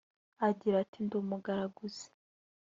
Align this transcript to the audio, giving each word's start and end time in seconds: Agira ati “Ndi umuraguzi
Agira 0.47 0.75
ati 0.83 0.97
“Ndi 1.05 1.13
umuraguzi 1.21 2.07